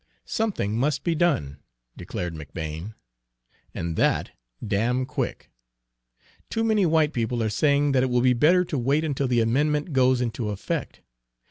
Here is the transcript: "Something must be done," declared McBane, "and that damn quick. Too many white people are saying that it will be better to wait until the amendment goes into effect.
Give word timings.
"Something 0.25 0.79
must 0.79 1.03
be 1.03 1.13
done," 1.13 1.59
declared 1.95 2.33
McBane, 2.33 2.95
"and 3.71 3.95
that 3.97 4.31
damn 4.65 5.05
quick. 5.05 5.51
Too 6.49 6.63
many 6.63 6.87
white 6.87 7.13
people 7.13 7.43
are 7.43 7.51
saying 7.51 7.91
that 7.91 8.01
it 8.01 8.09
will 8.09 8.21
be 8.21 8.33
better 8.33 8.65
to 8.65 8.79
wait 8.79 9.03
until 9.03 9.27
the 9.27 9.41
amendment 9.41 9.93
goes 9.93 10.19
into 10.19 10.49
effect. 10.49 11.01